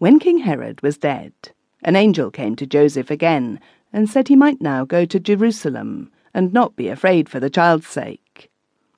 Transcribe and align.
When 0.00 0.18
King 0.18 0.38
Herod 0.38 0.80
was 0.80 0.96
dead, 0.96 1.34
an 1.82 1.94
angel 1.94 2.30
came 2.30 2.56
to 2.56 2.64
Joseph 2.64 3.10
again 3.10 3.60
and 3.92 4.08
said 4.08 4.28
he 4.28 4.34
might 4.34 4.62
now 4.62 4.86
go 4.86 5.04
to 5.04 5.20
Jerusalem 5.20 6.10
and 6.32 6.54
not 6.54 6.74
be 6.74 6.88
afraid 6.88 7.28
for 7.28 7.38
the 7.38 7.50
child's 7.50 7.86
sake. 7.86 8.50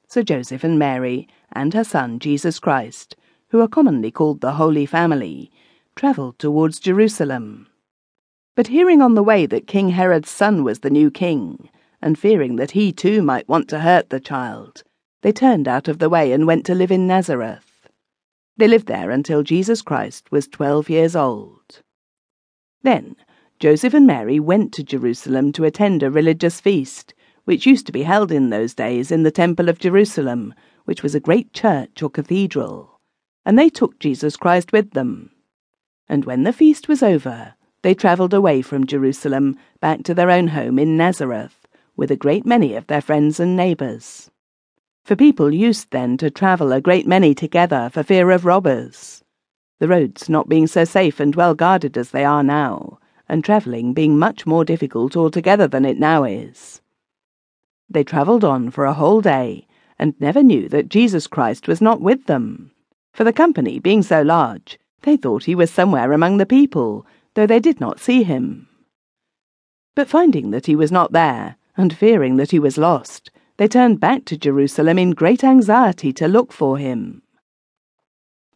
So 0.06 0.22
Joseph 0.22 0.62
and 0.62 0.78
Mary 0.78 1.26
and 1.50 1.74
her 1.74 1.82
son 1.82 2.20
Jesus 2.20 2.60
Christ, 2.60 3.16
who 3.48 3.60
are 3.60 3.66
commonly 3.66 4.12
called 4.12 4.40
the 4.40 4.52
Holy 4.52 4.86
Family, 4.86 5.50
travelled 5.96 6.38
towards 6.38 6.78
Jerusalem. 6.78 7.66
But 8.54 8.68
hearing 8.68 9.02
on 9.02 9.16
the 9.16 9.24
way 9.24 9.44
that 9.44 9.66
King 9.66 9.88
Herod's 9.88 10.30
son 10.30 10.62
was 10.62 10.78
the 10.78 10.90
new 10.90 11.10
king, 11.10 11.68
and 12.00 12.16
fearing 12.16 12.54
that 12.56 12.70
he 12.70 12.92
too 12.92 13.22
might 13.22 13.48
want 13.48 13.68
to 13.70 13.80
hurt 13.80 14.10
the 14.10 14.20
child, 14.20 14.84
they 15.22 15.32
turned 15.32 15.66
out 15.66 15.88
of 15.88 15.98
the 15.98 16.08
way 16.08 16.30
and 16.30 16.46
went 16.46 16.64
to 16.66 16.76
live 16.76 16.92
in 16.92 17.08
Nazareth. 17.08 17.71
They 18.56 18.68
lived 18.68 18.86
there 18.86 19.10
until 19.10 19.42
Jesus 19.42 19.80
Christ 19.80 20.30
was 20.30 20.46
twelve 20.46 20.90
years 20.90 21.16
old. 21.16 21.80
Then 22.82 23.16
Joseph 23.58 23.94
and 23.94 24.06
Mary 24.06 24.38
went 24.38 24.72
to 24.74 24.82
Jerusalem 24.82 25.52
to 25.52 25.64
attend 25.64 26.02
a 26.02 26.10
religious 26.10 26.60
feast, 26.60 27.14
which 27.44 27.66
used 27.66 27.86
to 27.86 27.92
be 27.92 28.02
held 28.02 28.30
in 28.30 28.50
those 28.50 28.74
days 28.74 29.10
in 29.10 29.22
the 29.22 29.30
Temple 29.30 29.68
of 29.68 29.78
Jerusalem, 29.78 30.52
which 30.84 31.02
was 31.02 31.14
a 31.14 31.20
great 31.20 31.52
church 31.52 32.02
or 32.02 32.10
cathedral, 32.10 33.00
and 33.46 33.58
they 33.58 33.70
took 33.70 33.98
Jesus 33.98 34.36
Christ 34.36 34.72
with 34.72 34.90
them. 34.90 35.30
And 36.08 36.24
when 36.24 36.42
the 36.42 36.52
feast 36.52 36.88
was 36.88 37.02
over, 37.02 37.54
they 37.82 37.94
travelled 37.94 38.34
away 38.34 38.62
from 38.62 38.86
Jerusalem 38.86 39.56
back 39.80 40.02
to 40.04 40.14
their 40.14 40.30
own 40.30 40.48
home 40.48 40.78
in 40.78 40.96
Nazareth, 40.96 41.66
with 41.96 42.10
a 42.10 42.16
great 42.16 42.44
many 42.44 42.74
of 42.74 42.86
their 42.88 43.00
friends 43.00 43.40
and 43.40 43.56
neighbours 43.56 44.31
for 45.04 45.16
people 45.16 45.52
used 45.52 45.90
then 45.90 46.16
to 46.16 46.30
travel 46.30 46.72
a 46.72 46.80
great 46.80 47.06
many 47.06 47.34
together 47.34 47.90
for 47.92 48.02
fear 48.02 48.30
of 48.30 48.44
robbers, 48.44 49.22
the 49.80 49.88
roads 49.88 50.28
not 50.28 50.48
being 50.48 50.66
so 50.66 50.84
safe 50.84 51.18
and 51.18 51.34
well 51.34 51.54
guarded 51.54 51.98
as 51.98 52.10
they 52.10 52.24
are 52.24 52.42
now, 52.42 52.98
and 53.28 53.44
travelling 53.44 53.92
being 53.92 54.18
much 54.18 54.46
more 54.46 54.64
difficult 54.64 55.16
altogether 55.16 55.66
than 55.66 55.84
it 55.84 55.98
now 55.98 56.22
is. 56.22 56.80
They 57.90 58.04
travelled 58.04 58.44
on 58.44 58.70
for 58.70 58.84
a 58.84 58.94
whole 58.94 59.20
day, 59.20 59.66
and 59.98 60.14
never 60.20 60.42
knew 60.42 60.68
that 60.68 60.88
Jesus 60.88 61.26
Christ 61.26 61.66
was 61.66 61.80
not 61.80 62.00
with 62.00 62.26
them, 62.26 62.70
for 63.12 63.24
the 63.24 63.32
company 63.32 63.78
being 63.78 64.02
so 64.02 64.22
large, 64.22 64.78
they 65.02 65.16
thought 65.16 65.44
he 65.44 65.54
was 65.54 65.70
somewhere 65.70 66.12
among 66.12 66.36
the 66.36 66.46
people, 66.46 67.04
though 67.34 67.46
they 67.46 67.60
did 67.60 67.80
not 67.80 67.98
see 67.98 68.22
him. 68.22 68.68
But 69.94 70.08
finding 70.08 70.52
that 70.52 70.66
he 70.66 70.76
was 70.76 70.92
not 70.92 71.12
there, 71.12 71.56
and 71.76 71.94
fearing 71.94 72.36
that 72.36 72.52
he 72.52 72.58
was 72.58 72.78
lost, 72.78 73.30
they 73.62 73.68
turned 73.68 74.00
back 74.00 74.24
to 74.24 74.36
Jerusalem 74.36 74.98
in 74.98 75.12
great 75.12 75.44
anxiety 75.44 76.12
to 76.14 76.26
look 76.26 76.52
for 76.52 76.78
him. 76.78 77.22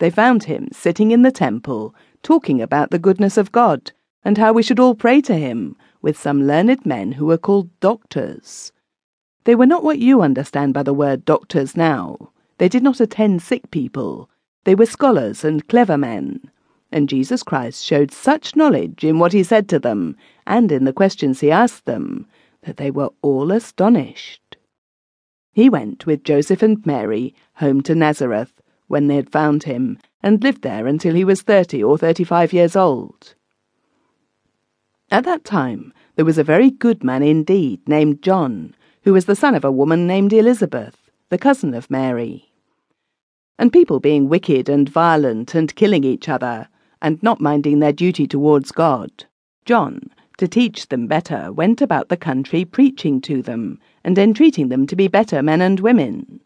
They 0.01 0.11
found 0.11 0.43
him 0.43 0.67
sitting 0.73 1.13
in 1.13 1.23
the 1.23 1.31
temple, 1.31 1.95
talking 2.25 2.61
about 2.61 2.91
the 2.91 2.99
goodness 2.99 3.37
of 3.37 3.53
God 3.53 3.93
and 4.25 4.37
how 4.37 4.53
we 4.53 4.65
should 4.65 4.81
all 4.81 4.97
pray 4.97 5.21
to 5.21 5.37
him, 5.37 5.77
with 6.03 6.19
some 6.19 6.49
learned 6.49 6.85
men 6.85 7.13
who 7.13 7.27
were 7.27 7.39
called 7.39 7.71
doctors. 7.79 8.73
They 9.45 9.55
were 9.55 9.65
not 9.65 9.85
what 9.85 10.01
you 10.01 10.23
understand 10.23 10.75
by 10.75 10.83
the 10.83 10.93
word 10.93 11.25
doctors 11.25 11.77
now. 11.77 12.33
They 12.59 12.69
did 12.69 12.83
not 12.83 12.99
attend 12.99 13.43
sick 13.43 13.71
people. 13.71 14.29
They 14.65 14.75
were 14.75 14.87
scholars 14.87 15.45
and 15.45 15.69
clever 15.69 15.97
men. 15.97 16.51
And 16.91 17.09
Jesus 17.09 17.45
Christ 17.45 17.85
showed 17.85 18.11
such 18.11 18.57
knowledge 18.57 19.05
in 19.05 19.21
what 19.21 19.33
he 19.33 19.45
said 19.45 19.69
to 19.69 19.79
them 19.79 20.17
and 20.49 20.73
in 20.73 20.85
the 20.85 20.93
questions 20.93 21.39
he 21.39 21.53
asked 21.53 21.85
them 21.85 22.27
that 22.63 22.77
they 22.77 22.91
were 22.91 23.11
all 23.23 23.53
astonished. 23.53 24.56
He 25.57 25.71
went 25.71 26.05
with 26.05 26.23
Joseph 26.23 26.63
and 26.63 26.85
Mary 26.85 27.35
home 27.55 27.81
to 27.85 27.95
Nazareth 27.95 28.61
when 28.89 29.07
they 29.07 29.17
had 29.17 29.33
found 29.33 29.63
him, 29.63 29.99
and 30.23 30.45
lived 30.45 30.61
there 30.61 30.87
until 30.87 31.15
he 31.15 31.25
was 31.25 31.41
thirty 31.41 31.83
or 31.83 31.97
thirty-five 31.97 32.53
years 32.53 32.77
old. 32.77 33.35
At 35.11 35.25
that 35.25 35.45
time 35.45 35.95
there 36.15 36.27
was 36.27 36.37
a 36.37 36.45
very 36.45 36.71
good 36.71 37.03
man 37.03 37.23
indeed 37.23 37.89
named 37.89 38.21
John, 38.21 38.75
who 39.05 39.15
was 39.15 39.25
the 39.25 39.35
son 39.35 39.55
of 39.55 39.65
a 39.65 39.73
woman 39.73 40.07
named 40.07 40.35
Elizabeth, 40.35 41.11
the 41.31 41.39
cousin 41.39 41.73
of 41.73 41.91
Mary. 41.91 42.53
And 43.59 43.73
people 43.73 43.99
being 43.99 44.29
wicked 44.29 44.69
and 44.69 44.87
violent 44.87 45.55
and 45.55 45.75
killing 45.75 46.05
each 46.05 46.29
other, 46.29 46.69
and 47.01 47.23
not 47.23 47.41
minding 47.41 47.79
their 47.79 47.95
duty 47.95 48.27
towards 48.27 48.73
God, 48.73 49.25
John, 49.65 50.11
to 50.39 50.49
teach 50.49 50.89
them 50.89 51.07
better, 51.07 51.53
went 51.53 51.81
about 51.81 52.09
the 52.09 52.17
country 52.17 52.65
preaching 52.65 53.21
to 53.23 53.43
them, 53.43 53.79
and 54.05 54.19
entreating 54.19 54.69
them 54.69 54.87
to 54.87 54.97
be 54.97 55.09
better 55.09 55.43
men 55.43 55.61
and 55.61 55.81
women. 55.81 56.41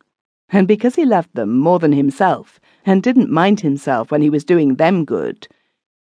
And 0.48 0.66
because 0.66 0.96
he 0.96 1.04
loved 1.04 1.34
them 1.34 1.58
more 1.58 1.78
than 1.78 1.92
himself, 1.92 2.60
and 2.84 3.02
didn't 3.02 3.30
mind 3.30 3.60
himself 3.60 4.10
when 4.10 4.22
he 4.22 4.30
was 4.30 4.44
doing 4.44 4.76
them 4.76 5.04
good, 5.04 5.46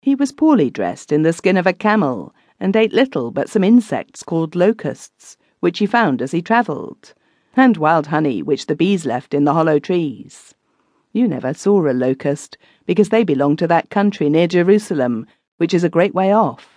he 0.01 0.15
was 0.15 0.31
poorly 0.31 0.69
dressed 0.69 1.11
in 1.11 1.23
the 1.23 1.33
skin 1.33 1.57
of 1.57 1.67
a 1.67 1.73
camel, 1.73 2.33
and 2.59 2.75
ate 2.75 2.93
little 2.93 3.31
but 3.31 3.49
some 3.49 3.63
insects 3.63 4.23
called 4.23 4.55
locusts, 4.55 5.37
which 5.59 5.79
he 5.79 5.85
found 5.85 6.21
as 6.21 6.31
he 6.31 6.41
travelled, 6.41 7.13
and 7.55 7.77
wild 7.77 8.07
honey 8.07 8.41
which 8.41 8.67
the 8.67 8.75
bees 8.75 9.05
left 9.05 9.33
in 9.33 9.43
the 9.43 9.53
hollow 9.53 9.79
trees. 9.79 10.53
You 11.13 11.27
never 11.27 11.53
saw 11.53 11.89
a 11.89 11.91
locust, 11.91 12.57
because 12.85 13.09
they 13.09 13.23
belong 13.23 13.55
to 13.57 13.67
that 13.67 13.89
country 13.89 14.29
near 14.29 14.47
Jerusalem, 14.47 15.25
which 15.57 15.73
is 15.73 15.83
a 15.83 15.89
great 15.89 16.13
way 16.13 16.31
off. 16.31 16.76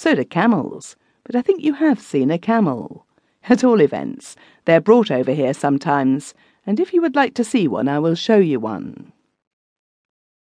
So 0.00 0.14
do 0.14 0.24
camels, 0.24 0.96
but 1.24 1.36
I 1.36 1.42
think 1.42 1.62
you 1.62 1.74
have 1.74 2.00
seen 2.00 2.30
a 2.30 2.38
camel. 2.38 3.06
At 3.50 3.62
all 3.62 3.82
events, 3.82 4.34
they're 4.64 4.80
brought 4.80 5.10
over 5.10 5.34
here 5.34 5.52
sometimes, 5.52 6.32
and 6.64 6.80
if 6.80 6.94
you 6.94 7.02
would 7.02 7.14
like 7.14 7.34
to 7.34 7.44
see 7.44 7.68
one, 7.68 7.86
I 7.86 7.98
will 7.98 8.14
show 8.14 8.38
you 8.38 8.58
one. 8.60 9.12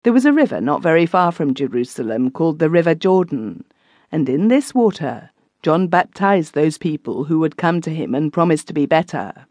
There 0.05 0.13
was 0.13 0.25
a 0.25 0.33
river 0.33 0.61
not 0.61 0.85
very 0.85 1.05
far 1.05 1.33
from 1.33 1.55
Jerusalem 1.55 2.31
called 2.31 2.61
the 2.61 2.71
River 2.71 2.95
Jordan, 2.95 3.65
and 4.13 4.29
in 4.29 4.47
this 4.47 4.73
water 4.73 5.31
John 5.65 5.89
baptized 5.89 6.55
those 6.55 6.79
people 6.79 7.25
who 7.25 7.41
would 7.41 7.57
come 7.57 7.81
to 7.81 7.91
him 7.91 8.15
and 8.15 8.33
promise 8.33 8.63
to 8.67 8.73
be 8.73 8.87
better. 8.87 9.47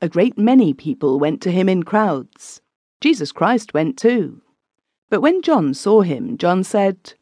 A 0.00 0.08
great 0.08 0.36
many 0.36 0.74
people 0.74 1.20
went 1.20 1.40
to 1.42 1.52
him 1.52 1.68
in 1.68 1.84
crowds. 1.84 2.60
Jesus 3.00 3.30
Christ 3.30 3.72
went 3.72 3.96
too. 3.96 4.42
But 5.10 5.20
when 5.20 5.42
John 5.42 5.74
saw 5.74 6.00
him, 6.00 6.36
John 6.36 6.64
said, 6.64 7.14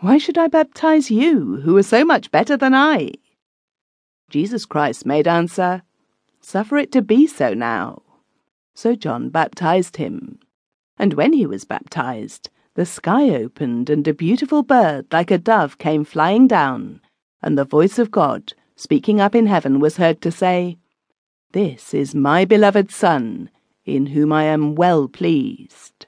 why 0.00 0.16
should 0.16 0.38
I 0.38 0.48
baptize 0.48 1.10
you, 1.10 1.60
who 1.62 1.76
are 1.76 1.82
so 1.82 2.04
much 2.04 2.30
better 2.30 2.56
than 2.56 2.74
I? 2.74 3.12
Jesus 4.30 4.64
Christ 4.64 5.04
made 5.04 5.28
answer, 5.28 5.82
Suffer 6.40 6.78
it 6.78 6.90
to 6.92 7.02
be 7.02 7.26
so 7.26 7.52
now. 7.52 8.02
So 8.74 8.94
John 8.94 9.28
baptized 9.28 9.98
him. 9.98 10.38
And 10.98 11.14
when 11.14 11.34
he 11.34 11.44
was 11.44 11.66
baptized, 11.66 12.48
the 12.74 12.86
sky 12.86 13.28
opened, 13.28 13.90
and 13.90 14.06
a 14.08 14.14
beautiful 14.14 14.62
bird 14.62 15.06
like 15.12 15.30
a 15.30 15.36
dove 15.36 15.76
came 15.76 16.04
flying 16.04 16.46
down, 16.46 17.02
and 17.42 17.58
the 17.58 17.64
voice 17.64 17.98
of 17.98 18.10
God, 18.10 18.54
speaking 18.76 19.20
up 19.20 19.34
in 19.34 19.46
heaven, 19.46 19.80
was 19.80 19.98
heard 19.98 20.22
to 20.22 20.32
say, 20.32 20.78
This 21.52 21.92
is 21.92 22.14
my 22.14 22.46
beloved 22.46 22.90
Son, 22.90 23.50
in 23.84 24.06
whom 24.06 24.32
I 24.32 24.44
am 24.44 24.74
well 24.76 25.08
pleased. 25.08 26.06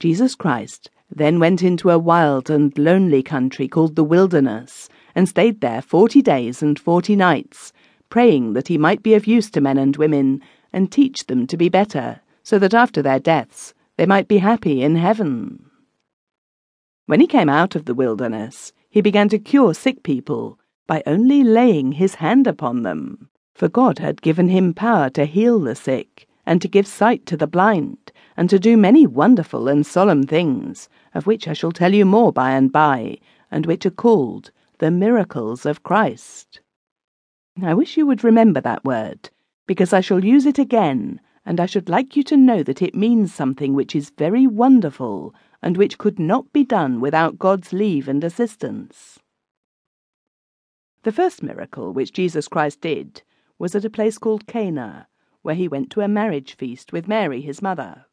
Jesus 0.00 0.34
Christ 0.34 0.90
then 1.10 1.40
went 1.40 1.62
into 1.62 1.90
a 1.90 1.98
wild 1.98 2.50
and 2.50 2.76
lonely 2.78 3.22
country 3.22 3.66
called 3.66 3.96
the 3.96 4.04
wilderness, 4.04 4.88
and 5.14 5.28
stayed 5.28 5.60
there 5.60 5.82
forty 5.82 6.22
days 6.22 6.62
and 6.62 6.78
forty 6.78 7.16
nights, 7.16 7.72
praying 8.08 8.52
that 8.52 8.68
he 8.68 8.78
might 8.78 9.02
be 9.02 9.14
of 9.14 9.26
use 9.26 9.50
to 9.50 9.60
men 9.60 9.78
and 9.78 9.96
women, 9.96 10.40
and 10.72 10.92
teach 10.92 11.26
them 11.26 11.46
to 11.46 11.56
be 11.56 11.68
better, 11.68 12.20
so 12.42 12.58
that 12.58 12.74
after 12.74 13.02
their 13.02 13.18
deaths 13.18 13.74
they 13.96 14.06
might 14.06 14.28
be 14.28 14.38
happy 14.38 14.82
in 14.82 14.96
heaven. 14.96 15.64
When 17.06 17.20
he 17.20 17.26
came 17.26 17.48
out 17.48 17.74
of 17.74 17.86
the 17.86 17.94
wilderness, 17.94 18.72
he 18.90 19.00
began 19.00 19.28
to 19.30 19.38
cure 19.38 19.74
sick 19.74 20.02
people 20.02 20.58
by 20.86 21.02
only 21.06 21.42
laying 21.42 21.92
his 21.92 22.16
hand 22.16 22.46
upon 22.46 22.82
them, 22.82 23.28
for 23.54 23.68
God 23.68 23.98
had 23.98 24.22
given 24.22 24.48
him 24.48 24.74
power 24.74 25.10
to 25.10 25.24
heal 25.24 25.58
the 25.58 25.74
sick, 25.74 26.28
and 26.46 26.62
to 26.62 26.68
give 26.68 26.86
sight 26.86 27.26
to 27.26 27.36
the 27.36 27.46
blind, 27.46 28.12
and 28.38 28.48
to 28.48 28.58
do 28.60 28.76
many 28.76 29.04
wonderful 29.04 29.66
and 29.66 29.84
solemn 29.84 30.22
things, 30.22 30.88
of 31.12 31.26
which 31.26 31.48
I 31.48 31.54
shall 31.54 31.72
tell 31.72 31.92
you 31.92 32.04
more 32.04 32.32
by 32.32 32.52
and 32.52 32.70
by, 32.70 33.18
and 33.50 33.66
which 33.66 33.84
are 33.84 33.90
called 33.90 34.52
the 34.78 34.92
miracles 34.92 35.66
of 35.66 35.82
Christ. 35.82 36.60
I 37.60 37.74
wish 37.74 37.96
you 37.96 38.06
would 38.06 38.22
remember 38.22 38.60
that 38.60 38.84
word, 38.84 39.30
because 39.66 39.92
I 39.92 40.00
shall 40.00 40.24
use 40.24 40.46
it 40.46 40.56
again, 40.56 41.20
and 41.44 41.58
I 41.58 41.66
should 41.66 41.88
like 41.88 42.14
you 42.14 42.22
to 42.22 42.36
know 42.36 42.62
that 42.62 42.80
it 42.80 42.94
means 42.94 43.34
something 43.34 43.74
which 43.74 43.96
is 43.96 44.12
very 44.16 44.46
wonderful, 44.46 45.34
and 45.60 45.76
which 45.76 45.98
could 45.98 46.20
not 46.20 46.52
be 46.52 46.62
done 46.62 47.00
without 47.00 47.40
God's 47.40 47.72
leave 47.72 48.06
and 48.06 48.22
assistance. 48.22 49.18
The 51.02 51.10
first 51.10 51.42
miracle 51.42 51.92
which 51.92 52.12
Jesus 52.12 52.46
Christ 52.46 52.82
did 52.82 53.22
was 53.58 53.74
at 53.74 53.84
a 53.84 53.90
place 53.90 54.16
called 54.16 54.46
Cana, 54.46 55.08
where 55.42 55.56
he 55.56 55.66
went 55.66 55.90
to 55.90 56.02
a 56.02 56.06
marriage 56.06 56.54
feast 56.54 56.92
with 56.92 57.08
Mary 57.08 57.40
his 57.40 57.60
mother. 57.60 58.04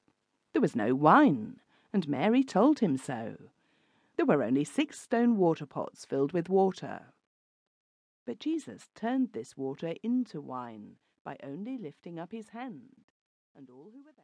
There 0.56 0.62
was 0.62 0.74
no 0.74 0.96
wine, 0.96 1.60
and 1.92 2.08
Mary 2.08 2.42
told 2.42 2.80
him 2.80 2.96
so. 2.96 3.36
There 4.16 4.26
were 4.26 4.42
only 4.42 4.64
six 4.64 4.98
stone 4.98 5.36
water 5.36 5.66
pots 5.66 6.06
filled 6.06 6.32
with 6.32 6.48
water. 6.48 7.08
But 8.26 8.40
Jesus 8.40 8.88
turned 8.96 9.34
this 9.34 9.58
water 9.58 9.96
into 10.02 10.40
wine 10.40 10.96
by 11.26 11.36
only 11.44 11.78
lifting 11.78 12.18
up 12.18 12.32
his 12.32 12.48
hand, 12.52 13.04
and 13.54 13.70
all 13.70 13.92
who 13.94 14.02
were 14.06 14.06
there 14.06 14.14